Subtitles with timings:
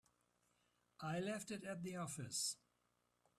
[1.01, 2.57] I left it at the office.